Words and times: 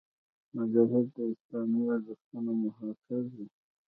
مجاهد 0.55 1.05
د 1.15 1.17
اسلامي 1.33 1.81
ارزښتونو 1.95 2.51
محافظ 2.63 3.25
وي. 3.37 3.47